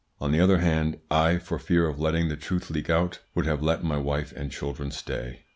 On 0.19 0.31
the 0.31 0.39
other 0.39 0.57
hand, 0.57 0.99
I, 1.11 1.37
for 1.37 1.59
fear 1.59 1.87
of 1.87 1.99
letting 1.99 2.27
the 2.27 2.35
truth 2.35 2.71
leak 2.71 2.89
out, 2.89 3.19
would 3.35 3.45
have 3.45 3.61
let 3.61 3.83
my 3.83 3.97
wife 3.99 4.33
and 4.35 4.49
children 4.51 4.89
stay." 4.89 5.41